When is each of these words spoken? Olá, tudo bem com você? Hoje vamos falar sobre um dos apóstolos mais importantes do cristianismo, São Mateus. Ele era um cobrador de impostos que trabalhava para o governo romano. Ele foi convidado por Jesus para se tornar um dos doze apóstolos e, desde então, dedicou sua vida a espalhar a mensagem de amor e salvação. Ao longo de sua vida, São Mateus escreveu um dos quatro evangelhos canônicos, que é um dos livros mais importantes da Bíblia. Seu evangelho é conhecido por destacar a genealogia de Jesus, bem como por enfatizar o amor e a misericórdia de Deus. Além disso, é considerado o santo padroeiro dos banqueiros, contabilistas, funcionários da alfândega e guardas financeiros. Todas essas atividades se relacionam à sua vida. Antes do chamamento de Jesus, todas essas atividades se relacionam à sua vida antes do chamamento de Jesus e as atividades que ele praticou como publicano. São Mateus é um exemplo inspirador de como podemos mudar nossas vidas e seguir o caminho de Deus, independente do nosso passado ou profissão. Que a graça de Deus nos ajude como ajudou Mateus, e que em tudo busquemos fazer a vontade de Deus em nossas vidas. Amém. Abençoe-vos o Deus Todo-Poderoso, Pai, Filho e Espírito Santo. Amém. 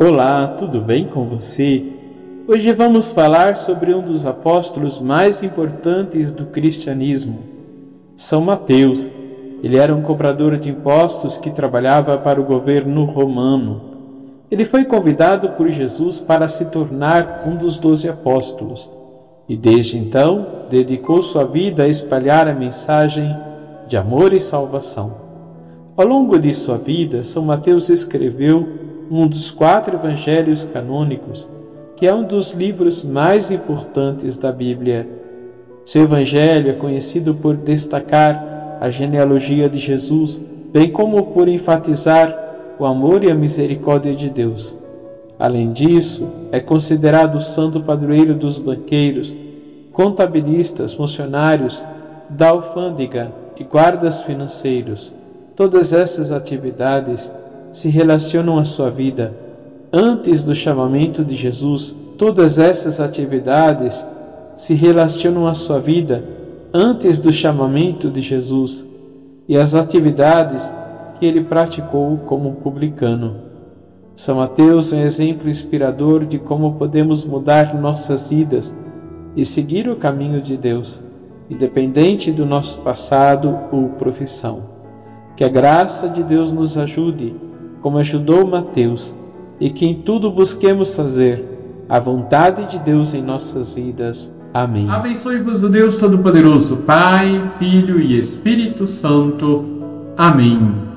Olá, 0.00 0.46
tudo 0.56 0.80
bem 0.80 1.08
com 1.08 1.24
você? 1.24 1.84
Hoje 2.46 2.72
vamos 2.72 3.10
falar 3.10 3.56
sobre 3.56 3.92
um 3.92 4.00
dos 4.00 4.26
apóstolos 4.26 5.00
mais 5.00 5.42
importantes 5.42 6.32
do 6.32 6.46
cristianismo, 6.46 7.40
São 8.14 8.42
Mateus. 8.42 9.10
Ele 9.60 9.76
era 9.76 9.92
um 9.92 10.00
cobrador 10.00 10.56
de 10.56 10.70
impostos 10.70 11.38
que 11.38 11.50
trabalhava 11.50 12.16
para 12.16 12.40
o 12.40 12.44
governo 12.44 13.06
romano. 13.06 13.80
Ele 14.48 14.64
foi 14.64 14.84
convidado 14.84 15.48
por 15.56 15.68
Jesus 15.68 16.20
para 16.20 16.46
se 16.46 16.66
tornar 16.66 17.42
um 17.44 17.56
dos 17.56 17.76
doze 17.76 18.08
apóstolos 18.08 18.88
e, 19.48 19.56
desde 19.56 19.98
então, 19.98 20.46
dedicou 20.70 21.24
sua 21.24 21.42
vida 21.42 21.82
a 21.82 21.88
espalhar 21.88 22.46
a 22.46 22.54
mensagem 22.54 23.36
de 23.88 23.96
amor 23.96 24.32
e 24.32 24.40
salvação. 24.40 25.12
Ao 25.96 26.06
longo 26.06 26.38
de 26.38 26.54
sua 26.54 26.78
vida, 26.78 27.24
São 27.24 27.44
Mateus 27.44 27.88
escreveu 27.88 28.86
um 29.10 29.26
dos 29.26 29.50
quatro 29.50 29.96
evangelhos 29.96 30.64
canônicos, 30.64 31.48
que 31.96 32.06
é 32.06 32.14
um 32.14 32.24
dos 32.24 32.52
livros 32.52 33.04
mais 33.04 33.50
importantes 33.50 34.36
da 34.36 34.52
Bíblia. 34.52 35.08
Seu 35.84 36.02
evangelho 36.02 36.70
é 36.70 36.74
conhecido 36.74 37.34
por 37.34 37.56
destacar 37.56 38.78
a 38.80 38.90
genealogia 38.90 39.68
de 39.68 39.78
Jesus, 39.78 40.44
bem 40.72 40.92
como 40.92 41.26
por 41.26 41.48
enfatizar 41.48 42.36
o 42.78 42.84
amor 42.84 43.24
e 43.24 43.30
a 43.30 43.34
misericórdia 43.34 44.14
de 44.14 44.28
Deus. 44.28 44.78
Além 45.38 45.72
disso, 45.72 46.28
é 46.52 46.60
considerado 46.60 47.36
o 47.36 47.40
santo 47.40 47.80
padroeiro 47.80 48.34
dos 48.34 48.58
banqueiros, 48.58 49.34
contabilistas, 49.92 50.94
funcionários 50.94 51.84
da 52.28 52.48
alfândega 52.48 53.32
e 53.58 53.64
guardas 53.64 54.22
financeiros. 54.22 55.14
Todas 55.56 55.92
essas 55.92 56.30
atividades 56.30 57.32
se 57.78 57.88
relacionam 57.88 58.58
à 58.58 58.64
sua 58.64 58.90
vida. 58.90 59.34
Antes 59.92 60.42
do 60.42 60.54
chamamento 60.54 61.24
de 61.24 61.36
Jesus, 61.36 61.96
todas 62.18 62.58
essas 62.58 63.00
atividades 63.00 64.06
se 64.54 64.74
relacionam 64.74 65.46
à 65.46 65.54
sua 65.54 65.78
vida 65.78 66.24
antes 66.74 67.20
do 67.20 67.32
chamamento 67.32 68.10
de 68.10 68.20
Jesus 68.20 68.86
e 69.48 69.56
as 69.56 69.74
atividades 69.74 70.72
que 71.18 71.24
ele 71.24 71.44
praticou 71.44 72.18
como 72.18 72.56
publicano. 72.56 73.36
São 74.14 74.36
Mateus 74.36 74.92
é 74.92 74.96
um 74.96 75.00
exemplo 75.00 75.48
inspirador 75.48 76.26
de 76.26 76.38
como 76.38 76.74
podemos 76.74 77.24
mudar 77.24 77.80
nossas 77.80 78.30
vidas 78.30 78.76
e 79.36 79.44
seguir 79.44 79.88
o 79.88 79.96
caminho 79.96 80.42
de 80.42 80.56
Deus, 80.56 81.04
independente 81.48 82.32
do 82.32 82.44
nosso 82.44 82.80
passado 82.80 83.56
ou 83.70 83.90
profissão. 83.90 84.60
Que 85.36 85.44
a 85.44 85.48
graça 85.48 86.08
de 86.08 86.24
Deus 86.24 86.52
nos 86.52 86.76
ajude 86.76 87.47
como 87.80 87.98
ajudou 87.98 88.46
Mateus, 88.46 89.16
e 89.60 89.70
que 89.70 89.86
em 89.86 89.94
tudo 89.94 90.30
busquemos 90.30 90.94
fazer 90.94 91.44
a 91.88 91.98
vontade 91.98 92.70
de 92.70 92.78
Deus 92.78 93.14
em 93.14 93.22
nossas 93.22 93.74
vidas. 93.74 94.32
Amém. 94.52 94.88
Abençoe-vos 94.88 95.62
o 95.62 95.68
Deus 95.68 95.96
Todo-Poderoso, 95.96 96.78
Pai, 96.78 97.52
Filho 97.58 98.00
e 98.00 98.18
Espírito 98.18 98.86
Santo. 98.88 99.64
Amém. 100.16 100.87